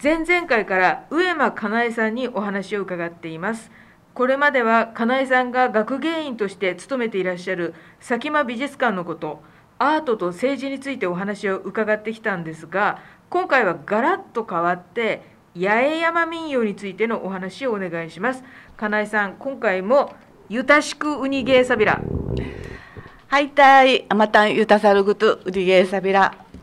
[0.00, 3.72] 前々回から上間かなえさんにお話を伺っています。
[4.14, 9.42] これまではかなえさんが学芸員として勤めていらっしゃる佐喜眞美術館のこと
[9.78, 15.22] アートと政治についてお話を伺ってきたんですが今回はガラッと変わって
[15.56, 18.44] 八重山民謡についてのお話をお願いします。
[18.76, 20.14] かなえさん今回も
[20.48, 21.76] ゆたしくウニゲーサ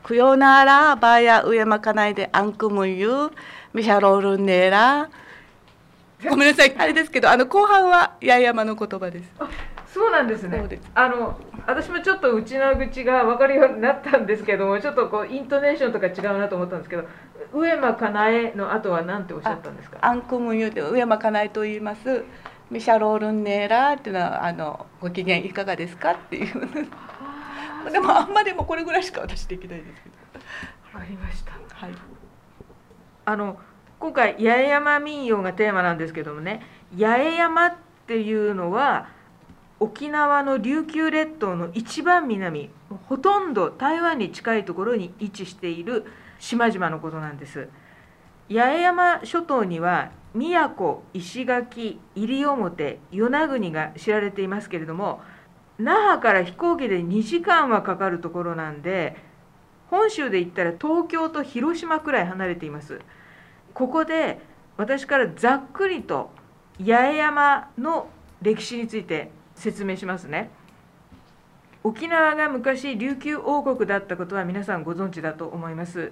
[0.09, 0.95] ビラ Hai tai amatan yuta salugutu udige sabira.
[0.95, 3.31] Kuyonara baya uyama kanai de ankumu
[3.73, 5.09] ミシャロールネラ。
[6.29, 9.31] ごめんなさい、あれですけど、あの後半は八重山の言葉です。
[9.93, 17.05] そうなんですねすあの私もちょっと内の口が分かるようになったんですけどもちょっとこうイントネーションとか違うなと思ったんですけど
[17.53, 19.99] 上間かなえの後は何ておっしゃったんですか？
[20.01, 22.25] アンクムユで上山かなえと言います。
[22.69, 26.11] ミシャロールネラっていうのはあのご機嫌いかがですか？
[26.11, 26.87] っていう。
[27.91, 30.15] でもあんまりもこれぐらいしか私できないですけど。
[30.93, 31.91] わかりましたはい。
[33.25, 33.59] あの
[33.99, 36.61] 今回八重山民謡がテーマなんですけどもね
[36.97, 37.75] 八重山っ
[38.07, 39.09] ていうのは
[39.79, 42.69] 沖縄の琉球列島の一番南
[43.07, 46.05] ほとんど台湾に近いところに位置している
[46.39, 47.67] 島々のことなんです
[48.49, 55.21] 八重山諸島には宮古石垣西表与那国が知られていますけれども
[55.77, 59.15] 那覇から飛行機で2時間はかかるところなんで
[59.89, 63.01] 本州で言ったら東京と広島くらい離れています。
[63.73, 64.39] ここで
[64.77, 66.31] 私からざっくりと
[66.79, 68.07] 八重山の
[68.41, 70.49] 歴史について説明しますね。
[71.83, 76.11] 沖縄が昔琉球王国だったことは皆さんご存知だと思います。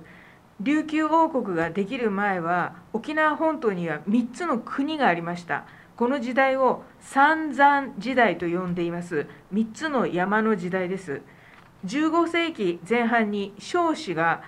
[0.61, 5.65] 琉球王国ができる前は沖縄本島には3つの国がありました。
[6.03, 9.25] この時代を三山時代と呼んでいます。
[9.53, 11.21] 3つの山の時代です。
[11.85, 14.43] 15世紀前半に彰子が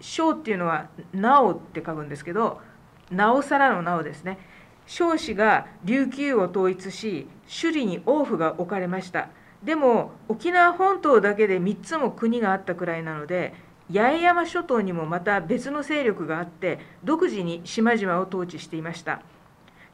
[0.00, 2.62] 彰っていうのは「なお」って書くんですけど
[3.10, 4.38] なおさらのなおですね。
[4.86, 9.28] 彰子が琉球を統一し首里に王府が置かれました。
[9.62, 13.52] でも沖縄本島だけで3つも国があったくらいなので
[13.92, 19.20] 八重山諸島にもまた別の勢力があって独自に島々を統治していました。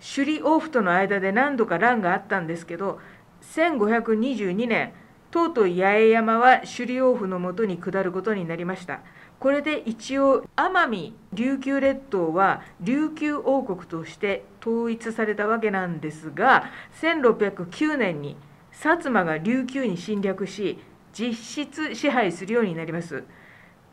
[0.02, 2.98] 首里王府との間で何度か乱があったんですけど
[3.54, 4.92] 1522年
[5.30, 9.00] とうとう八重山は首里王府のもとに下ることになりました。
[9.38, 16.70] これで一応奄美琉球列島は琉球王国として統一されたわけなんですが
[17.00, 18.36] 1609年に
[18.72, 20.78] 薩摩が琉球に侵略し
[21.12, 23.24] 実質支配するようになります。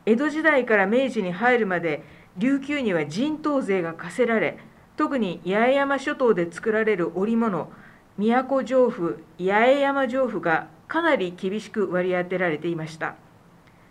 [0.06, 2.04] 江戸時代から明治に入るまで
[2.38, 4.58] 琉球には人頭税が課せられ
[5.00, 7.72] 特に八重山諸島で作られる織物
[8.18, 13.16] 都城府八重山城府がかなり厳しく割り当てられていました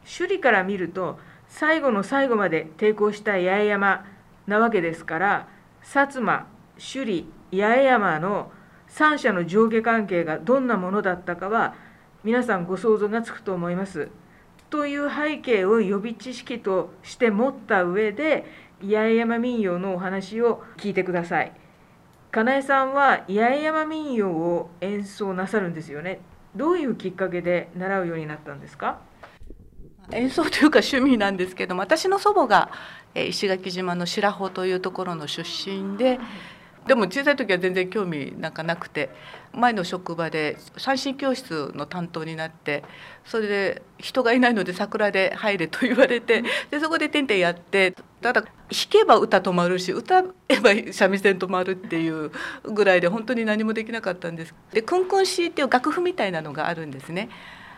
[0.04, 4.04] 首里から見ると最後の最後まで抵抗した八重山
[4.46, 5.48] なわけですから
[5.82, 6.46] 薩摩
[6.76, 8.52] 首里八重山の
[8.86, 11.74] 三者の上下関係がどんなものだったかは
[12.22, 14.10] 皆さんご想像がつくと思います。
[14.70, 21.52] という背景を予備知識として持った上で八重山民謡のお話を聞いてください。
[22.30, 26.20] かなえさんは八重山民謡を演奏なさるんですよね。
[26.54, 29.00] どういうきっかけで習うようになったんですか？
[30.12, 32.70] 演奏というか趣味なんですけども私の祖母が
[33.14, 36.18] えー石垣島の白穂というところの出身で
[36.86, 39.10] でも小さい時は全然興味なんかなくて
[39.52, 42.82] 前の職場で三振教室の担当になって
[43.26, 48.50] それで人がいないので桜で入れと言われてでそこでてんてんやってただ弾
[48.90, 52.32] けば歌止まるし歌えば三味線止まるっていう
[52.64, 54.54] ぐらいで本当に何もできなかったんです。
[54.72, 57.28] でクンクンシーっていう楽譜みたいなのがあるんですね。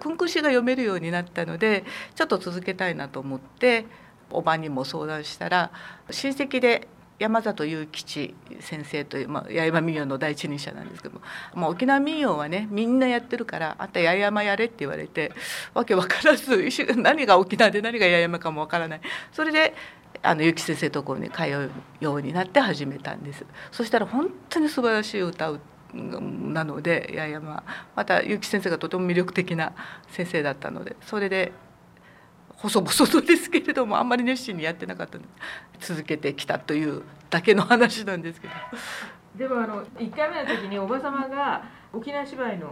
[0.01, 1.85] クンクン詩が読めるようになったので
[2.15, 3.85] ちょっと続けたいなと思って
[4.31, 5.71] おばにも相談したら
[6.11, 6.89] 親戚で
[7.19, 11.21] 山里雄吉先生という、まあ、八重山民謡の第一人者なんですけども、
[11.55, 15.33] まあ、沖縄民謡はねみんなやってるからあんた八重山やれって言われて
[15.75, 16.57] わけわからず
[16.97, 19.01] 何が沖縄で何が八重山かもわからない
[19.33, 19.75] それで
[20.23, 21.71] あの結城先生のところに通う
[22.01, 23.45] ようになって始めたんです。
[23.71, 25.61] そしたら本当に素晴らしい歌う
[25.95, 27.63] なので八重山
[27.97, 29.73] また結城先生がとても魅力的な
[30.09, 31.53] 先生だったのでそれで
[32.57, 35.29] 細々とですけれどもあんまり熱心にやってなかったので
[35.81, 38.55] 続けてきたというだけの話なんですけど。
[39.37, 42.69] でもあの1回目の時におば様が沖縄芝居の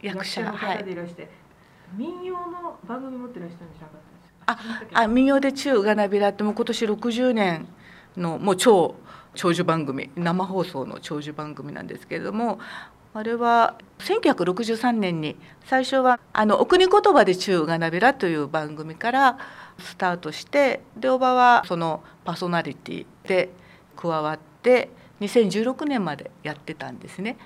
[0.00, 1.28] 役役者者のはい方でいらして、
[1.96, 4.11] 民謡の番組持ってらっしゃるんじゃなかったですか
[4.46, 4.58] あ
[4.92, 7.68] あ民謡で中がなびらってもう今年60年
[8.16, 8.96] のもう超
[9.34, 12.58] 長寿番組生放送の長寿番組なんですけれども
[13.14, 15.36] あれは1963年に
[15.66, 19.38] 最初はあの「お国言葉で中がなびら」という番組から
[19.78, 23.50] スタートしてでおばはそのパーソナリティで
[23.96, 24.90] 加わって
[25.20, 27.36] 2016年までやってたんですね。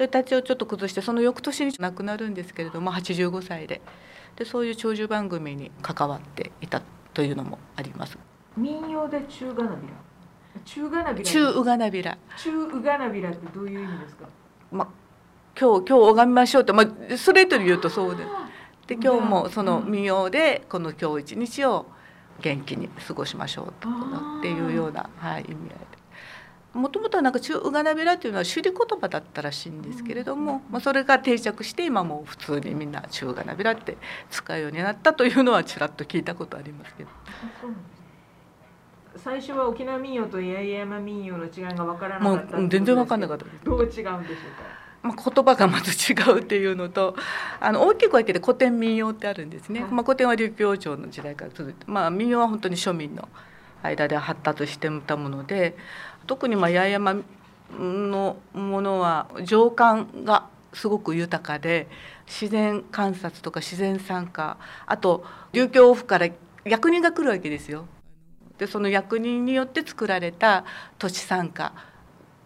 [0.00, 3.82] で体調ちょっと崩してその翌年に亡くなるんですけれども85歳で。
[4.36, 6.80] でそういう長寿番組に関わっていた
[7.12, 8.16] というのもあります。
[8.56, 9.92] 民謡で中がなびら
[10.64, 14.26] 中がなびら中うがなびら、中うがなびらってどういう意味ですか？
[14.72, 14.88] ま、
[15.60, 18.24] 今日今日拝みましょうって、ま、ストレートに言うとそうで。
[18.24, 18.48] あ
[18.86, 19.90] で今日もそのうん。
[19.90, 21.86] 民謡でこの今日一日を
[22.40, 23.92] 元気に過ごしましょうとっ
[24.40, 25.99] ていうような、はい、意味合いで。
[26.72, 33.96] もともとはなんか中うがなびらっていうのは首里言葉だったらしいんですけれども、まあ、それが定着して今もう普通にみんな中うがなびらって
[34.30, 37.10] 使うようになったというのはちらっと聞いたことありますけど。
[39.16, 43.64] 最初は沖縄民謡と八重山民謡の違いが分からなもかったううん全然分かんなかったです。
[43.64, 44.26] どう違うんでしょうか？
[45.02, 47.16] まあ、言葉がまず違うっていうのと
[47.58, 49.90] あの大きく分けて古典民謡ってあるんですね、はい。
[49.90, 53.28] まあ、古典は琉球王朝の時代から続いて、まあ、民謡は本当に庶民の
[53.82, 55.76] 間で発達してたもので
[56.26, 57.22] 特にまあ八重山
[57.78, 61.88] のものは情感がすごく豊かで
[62.26, 64.56] 自然観察とか自然参加
[64.86, 66.28] あと琉球王府から
[66.64, 67.86] 役人が来るわけですよ。
[68.58, 70.64] でその役人によって作られた
[70.98, 71.72] 土地参加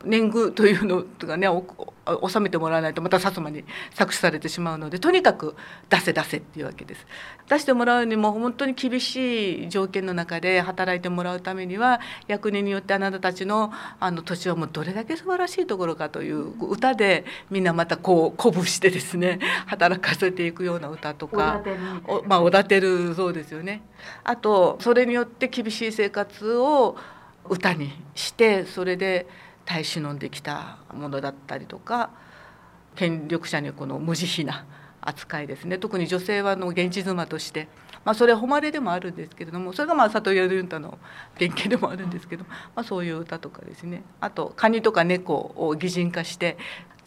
[0.04, 1.64] 年貢というのがねお
[2.06, 3.64] お納めてもらわないとまた薩摩に
[3.94, 5.54] 搾取されてしまうのでとにかく
[5.88, 7.06] 出せ出せっていうわけです
[7.48, 21.62] 出してもらうにも本当に厳しい条件の中で働いてもらうためには役人によってあなたたちのあの土地はもうどれだけ素晴らしいところかという歌でみんなまたこう鼓舞してですね働かせていくような歌とか。
[22.06, 23.82] おまあおだてるそうですよね
[24.22, 26.96] あとそれによって厳しい生活を
[27.48, 29.26] 歌にしてそれで
[29.64, 32.10] 耐え忍んできたものだったりとか
[32.94, 34.66] 権力者にこの無慈悲な
[35.00, 35.78] 扱いですね。
[35.78, 37.68] 特に女性はの現地妻として、
[38.04, 40.98] まあ、それは誉れでもあるんですけれどもそれがまあ里親ユンタの
[41.38, 44.02] 原型でもあるんですけど、まあ、そういう歌とかですね。
[44.20, 46.56] あとカニとか猫を擬人化して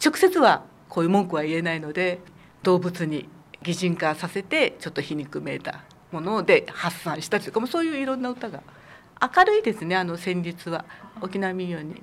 [0.04, 2.20] 直接はこういう文句は言えないので
[2.62, 3.28] 動物に
[3.62, 5.82] 擬人化させてちょっと皮肉めいた
[6.12, 8.62] もので発散したというかもそういういろんな歌が
[9.20, 9.96] 明るいですね。
[9.96, 10.84] あの旋律は。
[11.20, 12.02] 沖縄民謡に、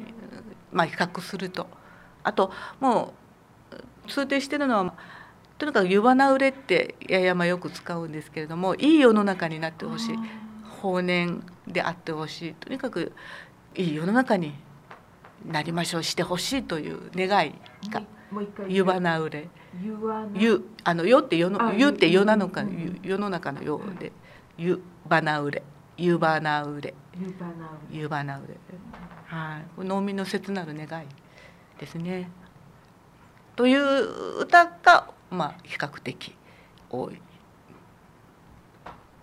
[0.71, 1.67] まあ、比較すると。
[2.23, 3.13] あとも
[4.05, 4.93] う通底してるのは
[5.57, 10.15] とにかく湯花売れって八重山よく使うんですけれどもいい世の中になってほしい。
[10.81, 12.53] 法然であってほしい。
[12.55, 13.13] とにかく
[13.75, 14.53] いい世の中に
[15.45, 17.55] なりましょうしてほしいという願い
[17.89, 18.03] が
[18.67, 19.49] 湯花売れ。
[20.33, 22.63] 湯あの世って世のあ湯って世なのか
[23.03, 24.11] 世の中の世で
[24.57, 25.63] 湯花売れ
[25.97, 26.93] 湯花売れ
[27.89, 28.55] 湯花売れ
[29.27, 29.85] はい。
[29.85, 31.07] 農民の切なる願い
[31.79, 32.29] ですね。
[33.55, 36.35] という歌がまあ比較的
[36.89, 37.21] 多い。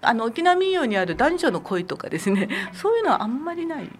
[0.01, 2.49] あの沖縄民謡にある男女の恋とかですね。
[2.73, 3.91] そういうのはあんまりないん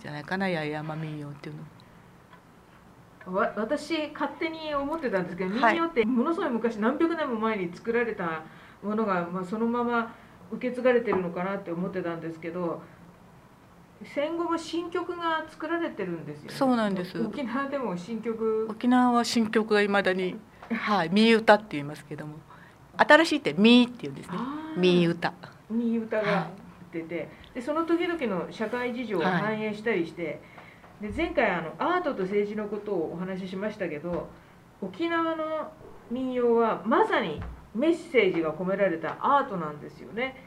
[0.00, 3.38] じゃないかな八重山民謡っていうの。
[3.38, 3.46] は。
[3.46, 5.76] わ私勝手に思ってたんですけど民はい。
[5.76, 8.42] 謡ってものすごい昔何百年も前に作られた
[8.82, 10.14] ものが、まあ、そのまま
[10.52, 12.82] 受け継がれてるのかなって思ってたんですけど
[14.04, 17.18] 戦後も新曲が作られてるんですよ、ね、そうなんです。
[17.18, 18.68] 沖縄でも新曲。
[18.70, 20.36] 沖縄は新曲がいまだに
[20.70, 22.34] 「はい、民歌」って言いますけども。
[22.98, 24.36] 新しいって「み」って言うんですね。
[24.38, 25.32] あー「民歌」
[25.70, 26.48] に歌が
[26.92, 29.32] 出て、でその時々の社会事情をはい。
[29.32, 30.40] 反映したりして、
[31.00, 34.28] で前回あのアートと政治のことをお話ししましたけど
[34.80, 35.72] 沖縄の
[36.10, 37.42] 民謡はまさに
[37.76, 40.42] メッセージが込められたアートなんですよね。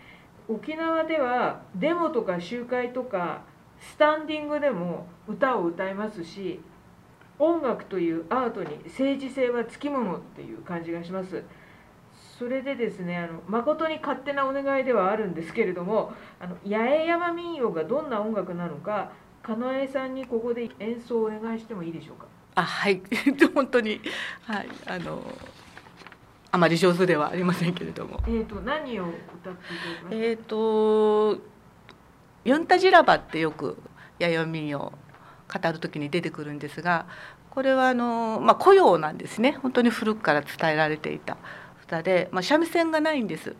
[0.47, 3.41] 沖縄ではデモとか集会とか
[3.79, 6.59] スタンディングでも歌を歌いますし
[7.37, 11.43] 音楽というアートに政治性はつきものっていう感じがします。
[12.37, 19.11] それでですねあの誠に勝手なお願いではあるんですけれどもあの八重山民謡がどんな音楽なのか
[19.43, 22.25] かなえさんにここで演奏をお願いしてもいいでしょうか？
[22.55, 23.01] あはい
[23.53, 23.99] 本当に
[24.43, 25.21] はいあの
[26.51, 28.19] あまり上手ではありませんけれども。
[28.27, 29.53] えー、と何を歌っ
[30.09, 31.37] ていえっ、と
[32.45, 33.77] 「ユンタジラバ」ってよく
[34.17, 34.91] 弥生民謡
[35.51, 37.05] 語る時に出てくるんですが
[37.49, 39.57] これはあの、まあ、雇用なんですね。
[39.61, 41.37] 本当に古くから伝えられていた
[41.83, 43.55] 歌で、まあ、三味線がないんです。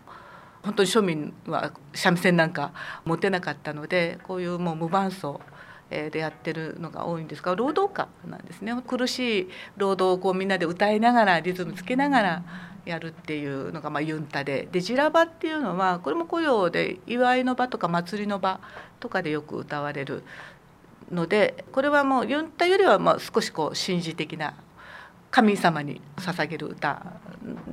[0.63, 2.73] 本当に庶民は三味線なんか
[3.05, 5.39] 持てなかったのでこういうもう無伴奏
[5.89, 8.73] でやってるのが多いんですが労働歌なんですね。
[8.85, 12.43] 苦しい労働をこうみんなで歌いながらリズムつけながら
[12.85, 18.59] やるっていうのがまあユンタででジラバっていうのはこれも雇用で祝いの場とか祭りの場
[18.99, 20.23] とかでよく歌われる
[21.11, 24.53] のでこれはもうユンタよりはまあ少しこう神事的な
[25.31, 27.05] 神様に捧げる歌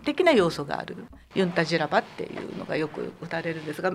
[0.05, 0.97] 的な要素がある
[1.35, 3.93] ユンタジラバっていうのがよく歌われるんですが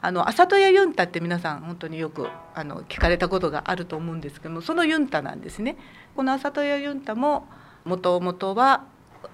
[0.00, 5.76] あの朝戸屋ユンタって皆さん本当によくあの聞かれたことがあると思うんですけどもそのユンタなんですね。
[6.16, 7.46] この朝戸屋ユンタも
[7.84, 8.84] もともとは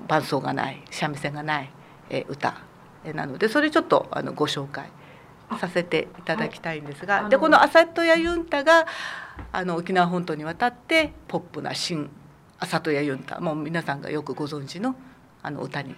[0.07, 1.71] 伴奏がない三味線がない
[2.29, 2.55] 歌。
[3.15, 4.91] なのでそれちょっとあのご紹介
[5.59, 8.87] させていただきたいんですが、はい、でこの朝戸屋ユンタが
[9.53, 12.11] あの沖縄本島に渡ってポップな新
[12.59, 13.41] 朝戸屋ユンタ。
[13.41, 14.97] もう皆さんがよくご存知の
[15.43, 15.95] あの歌に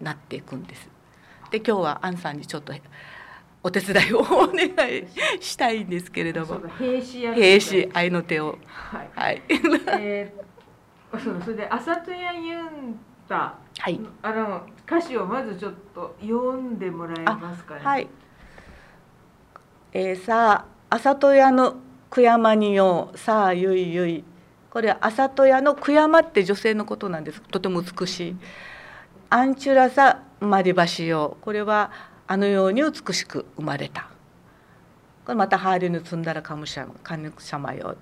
[0.00, 0.88] なっていくんです。
[1.50, 2.74] で今日はアンさんにちょっと
[3.62, 5.06] お手伝いをお願い
[5.40, 6.60] したいんですけれども。
[6.78, 8.58] 兵士兵士愛の手を。
[8.66, 10.42] はい、はい、えー、
[11.18, 17.80] そうそれで朝戸屋ユンタ、はい、あの歌詞をまずちょっと読んでもらえますかね。
[17.82, 18.08] はい。
[19.92, 21.76] えー、さあ朝戸屋の
[22.10, 24.24] 悔やまによさあゆいゆい。
[24.70, 27.40] これは朝戸屋の悔やまって女性のことなんです。
[27.40, 28.36] とても美しい。
[29.30, 31.90] アンチュラサマリバシヨこれは
[32.26, 34.08] あのように美しく生まれた。
[35.24, 37.96] これまたハーリヌツンダラカムシャカヌクシャマヨ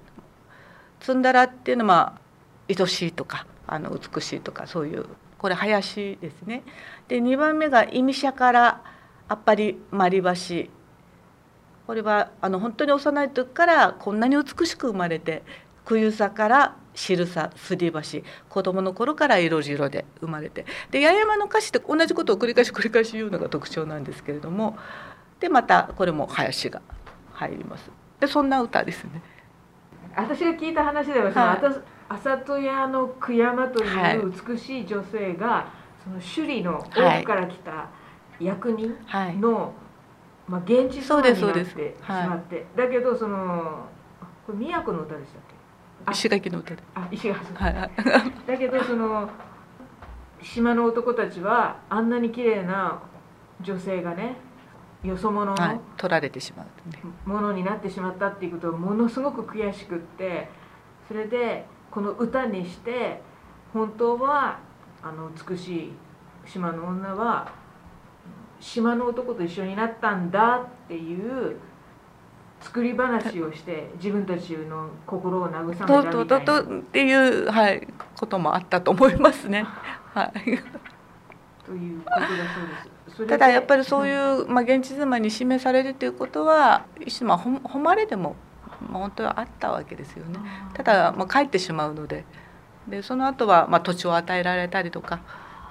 [1.01, 2.21] ツンダラっていうのは
[2.69, 5.07] 愛しいとかあの美しいとかそういう
[5.39, 6.63] これ林ですね。
[7.09, 8.83] で2番目がイミシャから
[9.29, 10.71] あっぱりマリバシ
[11.87, 15.43] これはあの本当に幼い時からこんなに美しく生まれて
[15.85, 18.01] 冬さから汁さすり橋
[18.49, 20.65] 子供の頃から色白で生まれて。
[20.91, 24.79] で八重山の歌詞って同じことを繰り返し繰り返し言うのが特徴なんですけれども。
[25.41, 26.81] でまたこれも林が
[27.33, 27.91] 入ります。
[28.21, 29.23] でそんな歌ですね。
[30.17, 35.65] 私が聞いた話でははい、朝戸屋の悔山という美しい女性が、はい、
[36.05, 36.17] その
[36.47, 37.89] 首里の奥から来た
[38.41, 39.37] 役人の、はい、
[40.49, 41.75] まあ、現地そうになってし
[42.09, 43.87] まって、だけどその
[44.47, 45.43] これ宮古の歌でしたっ
[46.07, 46.13] け？
[46.13, 46.83] 石垣の歌で。
[46.95, 47.91] あ石垣はいはい。
[48.47, 49.31] だけどその
[50.43, 53.01] 島の男たちはあんなに綺麗な
[53.61, 54.37] 女性がね
[55.03, 60.51] よそ者の、はい、取られてしまうものになってしまったっていうことがものすごく悔しくって
[61.09, 63.23] それでこの歌にして
[63.73, 64.59] 本当は
[65.01, 65.93] あの美しい
[66.45, 67.53] 島の女は
[68.59, 71.57] 島の男と一緒になったんだっていう
[72.61, 76.11] 作り話をして自分たちの心を慰めたみたいな。
[76.11, 77.87] とととっていう、はい、
[78.17, 79.65] こともあったと思いますね。
[80.15, 80.33] はい、
[81.65, 83.27] ということだそうです。
[83.27, 88.35] ただやっぱりそういう、まあ、現地妻に示されるということは一種まあ誉れでも、まあ、
[88.93, 90.39] 本当はあったわけですよね。
[90.75, 92.25] ただ、まあ、帰ってしまうので。
[92.89, 95.21] でその後はまあ土地を与えられたりとか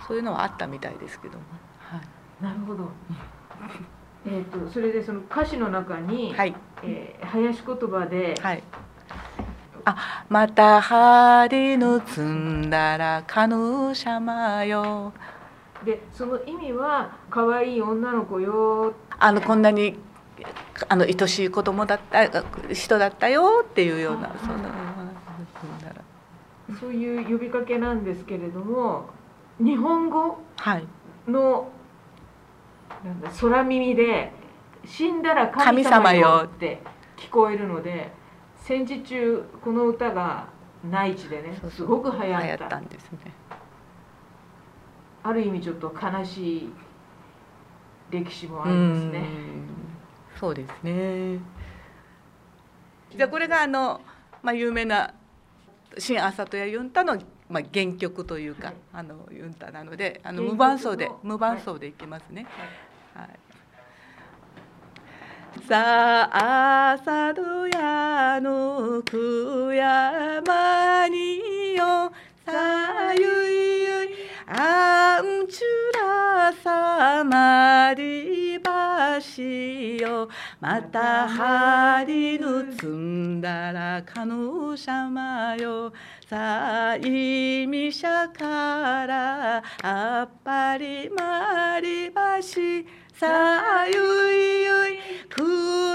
[0.08, 1.44] そういうのはあったみたいですけども。
[1.80, 2.90] はい、なるほど。
[4.26, 6.56] えーと、それでその歌詞の中に、はい。
[6.82, 8.64] えー、林言葉で、はい、
[9.86, 15.14] あまた針の積んだらカヌーシャマよ。
[15.86, 18.94] でその意味は可愛い女の子よ。
[19.20, 19.98] あのこんなに
[20.90, 24.70] あの愛しい子供だった人だったよっていうようなそんな
[26.80, 29.06] そういう呼びかけなんですけれども
[29.60, 30.40] 日本語
[31.28, 31.70] の
[33.04, 34.32] なんだ空耳で
[34.86, 36.82] 「死んだら神様よ」って
[37.18, 38.12] 聞こえるので
[38.56, 40.48] 戦時中この歌が
[40.90, 42.66] 内地でねすごく流行った。
[42.66, 43.20] ったんですね。
[45.24, 46.74] ある意味ちょっと悲しい
[48.12, 49.26] 歴史もありますね
[50.44, 51.40] そうですね。
[53.16, 54.02] じゃあこれがあの、
[54.42, 55.14] まあ、有名な
[55.98, 62.46] 新朝とやユンタの、まあ、原曲というか、はい、あのユンタなのであの無伴奏で無伴奏でいきますね。
[63.16, 63.28] はい。
[63.30, 63.40] はい。
[65.66, 72.12] さあ佐渡屋の悔やまによ
[72.46, 73.73] さゆい
[74.46, 80.28] アンチュラサマリバシよ
[80.60, 85.94] またハリヌツンダラカヌシャマよ
[86.28, 92.86] サイミシャカラアッパリマリバシ
[93.24, 95.00] さゆいゆい
[95.30, 95.42] く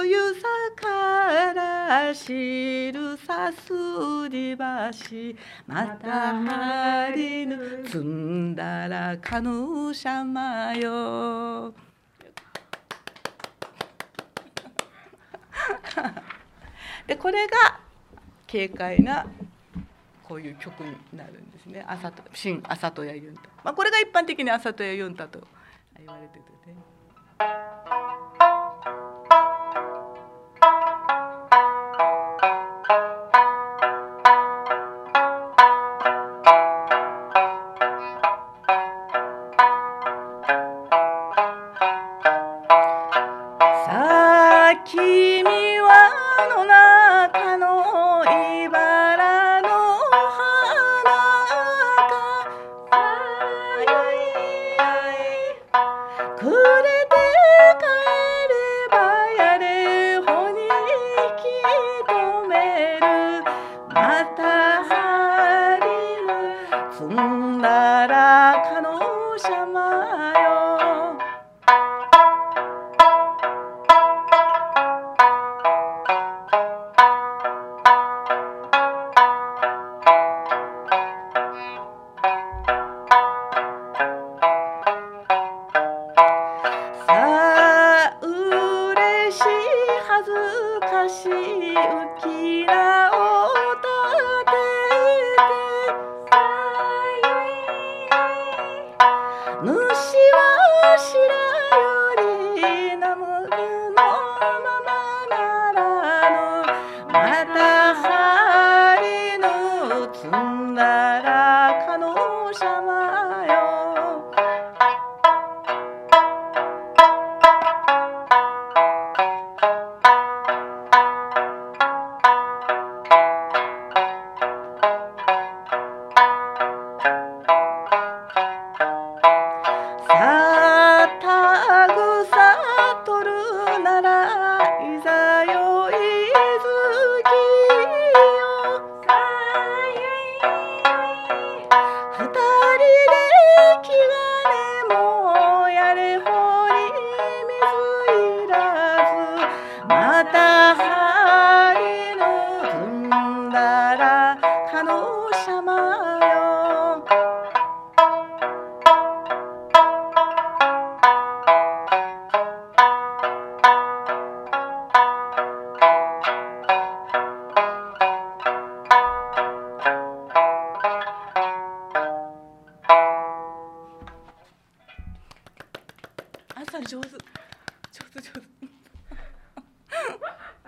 [0.07, 11.75] ゆさからしるさすりばしまたはりぬつんだらかぬしゃまよ
[17.07, 17.81] でこれが
[18.51, 19.27] 軽快な
[20.23, 21.85] こういう曲になるんですね。
[21.87, 23.43] 朝と新朝とやユンタ。
[23.65, 25.47] まあこれが一般的に朝とやユンタと
[25.99, 26.98] 言われててね。
[27.41, 27.51] Thank
[28.43, 28.48] you.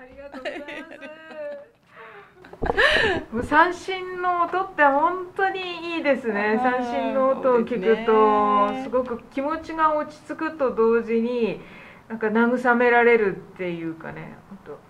[0.01, 0.61] ありがとうござい
[3.37, 3.49] ます。
[3.49, 6.59] 三振の音って本当にいいですね。
[6.63, 11.61] 三振の音を聞くと、ねすごく気持ちが落ち着くと同時に。
[12.09, 14.37] なんか慰められるっていうかね、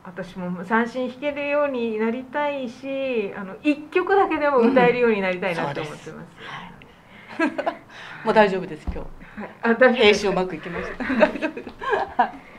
[0.05, 6.31] 私も三振弾けるようになりたいし、あの一曲だけでも歌えるようになりたいなと思ってます。
[8.25, 9.05] もう大丈夫です今日は
[9.47, 10.91] い、あ、大丈夫編です集うまくいきまし
[12.17, 12.33] た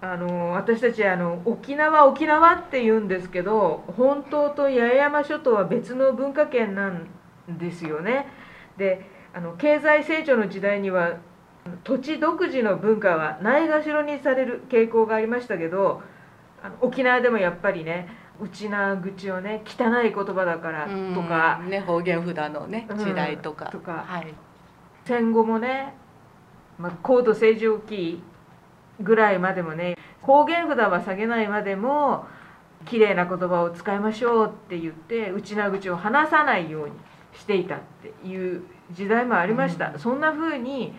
[0.00, 7.08] あの私たちあの沖縄沖縄って言うんですけど本島と八重山諸島は別の文化圏なん
[7.48, 8.26] ですよね。
[8.76, 11.16] であの経済成長の時代には
[11.84, 16.00] 土地独自の文化はないがしろにされる傾向がありましたけど
[16.62, 18.08] あの沖縄でもやっぱりね
[18.40, 24.04] 内な口をね汚い言葉だからとかうんね方言札のねうん時代とか、とか。
[24.06, 24.32] はい。
[25.04, 25.94] 戦後もね、
[26.78, 28.22] まあ、高度成長期
[29.00, 32.26] ぐらいまでもね方言札は下げないまでも
[32.86, 36.92] 綺麗な言葉を使いましょうって言って内な口を話さないように
[37.34, 39.98] していたっていう時代もありました、うん。
[39.98, 40.92] そんな風に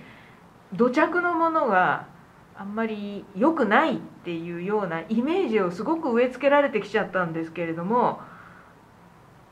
[0.74, 2.08] 土着のものが
[2.56, 8.20] あんまり良くないっていうようなイメージをすごく植え付けられてきちゃったんですけれども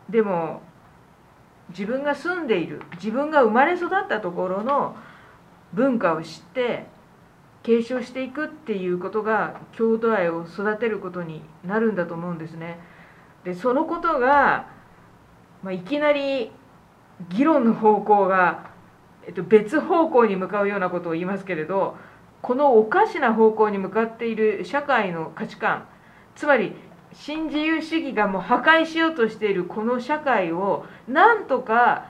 [0.10, 0.62] でも
[1.70, 4.96] 自分が住んでいる自分が生まれ育ったところの
[5.74, 6.86] 文化を知って
[7.67, 12.80] 継承していくっていうことが郷土愛を育てることになるんだと思うんですね。
[13.43, 14.69] でそのことが、
[15.62, 16.49] まあ、いきなり
[17.27, 18.69] 議論の方向が、
[19.25, 21.97] えっと、別方向に向かうようなことを言いますけれど
[22.41, 25.89] このおかしな方向に向かっている社会の価値観
[26.36, 26.73] つまり
[27.12, 32.06] 新自由主義がもう破壊しようとしているこの社会をなんとか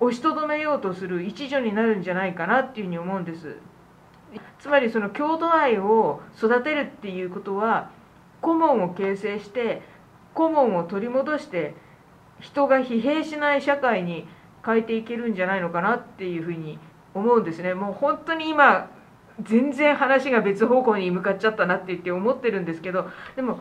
[0.00, 3.56] 押しとどめようとする一助になるんじゃないかなっていうふうに思うんです。
[4.58, 7.90] つまりその郷土愛を育てるっていうことは
[8.40, 9.82] 顧問を形成して
[10.34, 11.74] 顧問を取り戻して
[12.40, 14.26] 人が疲弊しない社会に
[14.64, 16.78] 変えていけるんじゃないのかなっていうふうに
[17.14, 17.74] 思うんですね。
[17.74, 18.90] もう本当に今
[19.42, 23.60] 全然話が別方向に向かっちゃったなって言って思ってるんですけどでも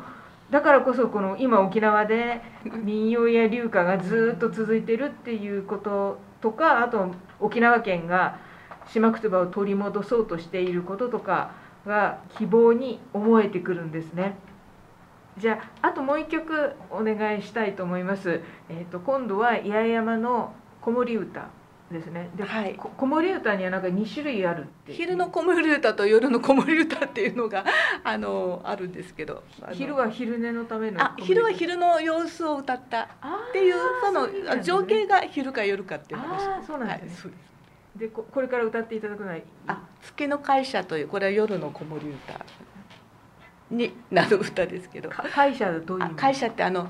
[0.49, 2.41] だからこそこの今沖縄で
[2.84, 8.39] 民謡や流歌がずっと続いてるっていうこととかあと沖縄県が
[8.89, 11.52] 島くつばを取り戻そうとしていることとか
[11.86, 14.38] が希望に思えてくるんですね。
[15.38, 18.41] じゃああともう一曲お願いしたいと思います。
[18.69, 21.50] えっ、と今度は八重山の子守歌
[21.91, 22.30] ですね。
[22.36, 24.93] で、はいこ子守歌にはなんか2種類あるって。
[24.93, 27.63] 昼の子守歌と夜の子守歌っていうのが
[28.04, 33.08] あのあるんですけど昼は昼寝のためのあ昼は昼の様子を歌ったっ
[33.50, 37.57] っていうその情景が昼か夜かっていう話あーそうなんですねはい
[37.97, 42.45] でここれから歌っていただくのはあ月の会社というこれは夜の子守歌
[43.71, 45.10] になる歌ですけど。
[45.10, 46.89] か会社はどういう会社ってあの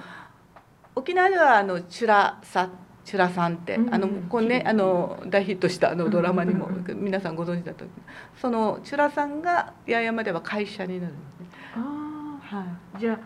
[0.96, 2.70] 沖縄ではあのチュラさ
[3.06, 7.98] チュラさんって、うんあのこれねあの大ヒットしたあのドラマにも皆さんご存知だと思う。
[8.38, 11.46] そのチュラさんが八重山では会社になるんですね。
[11.76, 13.20] あはーじゃあ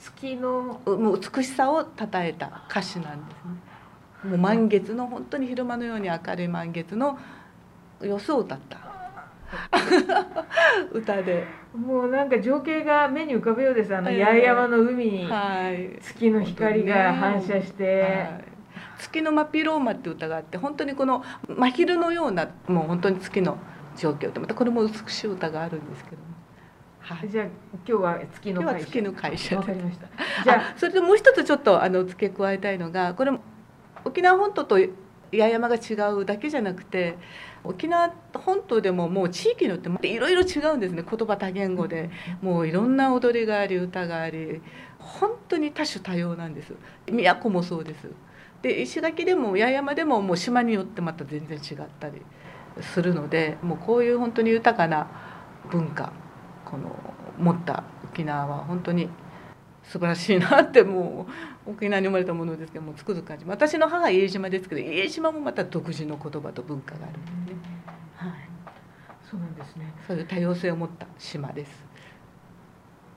[0.00, 3.67] 月のい、もう美しさを称えた歌詞なんですね。
[4.24, 7.18] もう満月の本当に昼間のように明るい満月の
[8.00, 8.78] 様子を歌った。
[10.92, 13.94] 歌で、もうなんか情景が目に浮かぶようです。
[13.96, 14.24] あのええ。
[14.24, 18.44] 八重山の海にはい、月の光が反射して、はい。
[18.98, 23.58] 月の真っ広馬って歌があって本当にこの真昼のようなもう本当に月の
[23.96, 26.22] 状況ってまたこれも美しい歌があるんですけども、
[27.00, 28.70] はい、じゃあ今日は月の会社。
[28.70, 30.08] 今日は月の会社でわかりました。
[30.44, 33.40] じゃあそれでもう一つちょっとあの付け加えたいのがこれも
[34.08, 34.90] 沖縄本島と八
[35.32, 37.18] 重山が違うだけじゃなくて
[37.64, 41.04] 沖縄本島でももう地域によっていろいろ違うんですね。
[41.08, 42.10] 言葉多言語で。
[42.40, 44.62] もういろんな踊りがあり歌があり。
[44.98, 46.72] 本当に多種多様なんです。
[47.10, 48.08] 宮古もそうです。
[48.62, 52.22] で石垣でも八重山でももう島によってまた全然違ったり
[52.80, 55.08] するのでもうこういう本当に豊かな
[55.70, 56.12] 文化
[56.64, 56.96] この
[57.38, 59.08] 持った沖縄は本当に
[59.84, 61.32] 素晴らしいなってもう
[61.68, 63.44] 沖縄に生まれたものですけどもうつくづく感じ。
[63.44, 67.60] 私の母は家島ですけど家島もまた独自の言葉と文化があるんですね、
[68.16, 68.32] はい、
[69.30, 69.92] そうなんですね。
[70.06, 71.84] そういう多様性を持った島です。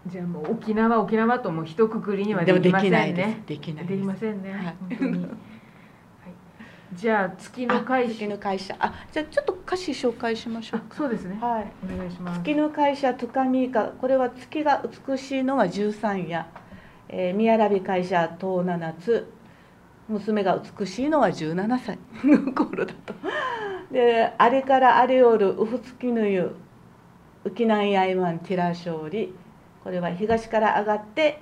[0.07, 3.27] じゃあもう沖縄沖縄とも一括りにはできませんきないです。
[3.27, 4.63] ねできないできませんね、はい。
[4.63, 5.31] 本当に、はい、
[6.93, 8.13] じゃあ月のあ会社。
[8.15, 8.75] 月の会社。
[8.79, 11.37] あじゃあちょっと歌詞紹介しましょうあそうですね。
[11.39, 11.71] はい。
[11.85, 12.39] お願いします。
[12.39, 13.85] 月の会社トカミイカ。
[13.85, 16.47] これは月が美しいのは13夜、
[17.11, 19.31] えー、宮良び会社東七つ
[20.07, 21.99] 娘が美しいのは17歳。
[22.23, 23.13] の頃だと。
[23.91, 26.55] であれからあれおるウフツキヌユ
[27.43, 29.33] ウキナンヤイマンティラ勝利。
[29.83, 31.39] これは東から上がって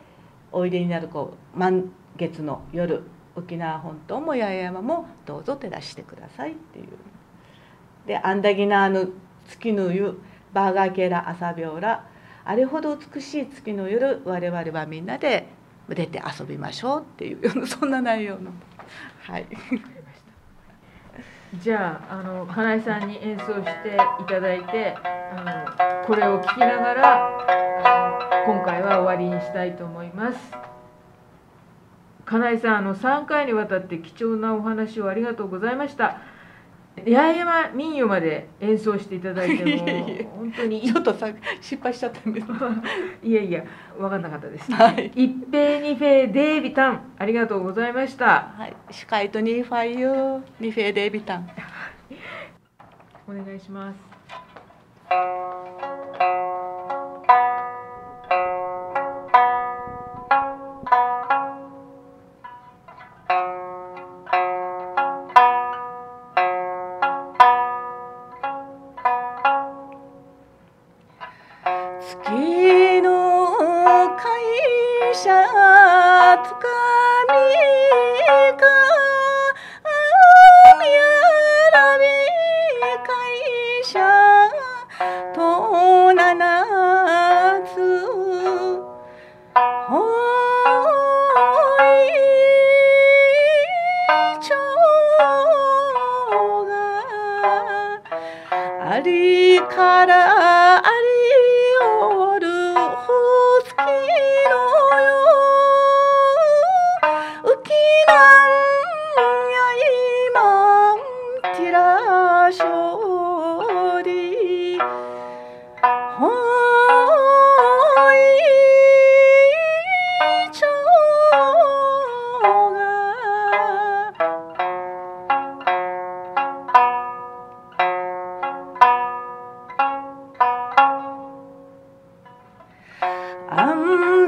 [0.51, 3.03] おいでになるこう満月の夜。
[3.35, 6.87] 沖縄本島も八重山もどうぞ照らしてくださいっていう。
[8.07, 9.09] でアンダギナーの
[9.47, 10.19] 月の湯。
[10.53, 12.05] バーガーケラ朝ビオラ
[12.43, 15.47] あれほど美しい月の夜我々はみんなで
[15.95, 18.51] 出て遊びましょうっていうようなそんな内容の。
[19.23, 19.47] はい。
[21.61, 24.95] じゃああの金井さんに演奏していただいて
[25.35, 27.15] あのこれを聞きながら
[27.83, 30.51] あの今回は終わりにしたいと思います。
[32.25, 36.17] 金井さんあの3回にわたって貴重なお話をありがとうございました。
[36.97, 39.85] 八重山民謡まで演奏していただいても
[40.37, 40.81] 本当に。
[40.81, 41.27] ちょっとさ
[41.61, 42.47] 失敗しちゃったんです。
[43.23, 43.63] いやいや
[43.97, 45.11] 分かんなかったです、はい。
[45.15, 48.53] 一平二平デイビタンありがとうございました。
[48.57, 48.73] はい。
[48.91, 51.49] 司会とニーファイユーニフェーデービタン。
[53.29, 54.09] お願いします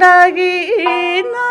[0.02, 1.51] なぎな